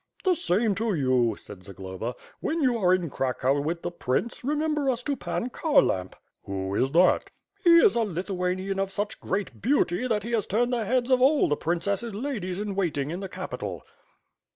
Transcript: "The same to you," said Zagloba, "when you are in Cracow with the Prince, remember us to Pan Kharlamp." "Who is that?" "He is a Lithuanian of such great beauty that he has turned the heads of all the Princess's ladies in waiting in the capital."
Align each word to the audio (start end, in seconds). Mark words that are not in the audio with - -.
"The 0.23 0.33
same 0.35 0.73
to 0.81 0.95
you," 0.95 1.35
said 1.37 1.63
Zagloba, 1.63 2.15
"when 2.39 2.63
you 2.63 2.75
are 2.79 2.91
in 2.91 3.11
Cracow 3.11 3.61
with 3.63 3.83
the 3.83 3.91
Prince, 3.91 4.43
remember 4.43 4.89
us 4.89 5.03
to 5.03 5.15
Pan 5.15 5.51
Kharlamp." 5.51 6.15
"Who 6.45 6.73
is 6.73 6.89
that?" 6.93 7.29
"He 7.63 7.77
is 7.77 7.93
a 7.93 8.01
Lithuanian 8.01 8.79
of 8.79 8.91
such 8.91 9.19
great 9.21 9.61
beauty 9.61 10.07
that 10.07 10.23
he 10.23 10.31
has 10.31 10.47
turned 10.47 10.73
the 10.73 10.85
heads 10.85 11.11
of 11.11 11.21
all 11.21 11.47
the 11.47 11.55
Princess's 11.55 12.15
ladies 12.15 12.57
in 12.57 12.73
waiting 12.73 13.11
in 13.11 13.19
the 13.19 13.29
capital." 13.29 13.83